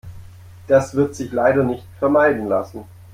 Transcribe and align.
Das 0.65 0.95
wird 0.95 1.13
sich 1.13 1.31
leider 1.31 1.63
nicht 1.63 1.85
vermeiden 1.99 2.47
lassen. 2.47 2.85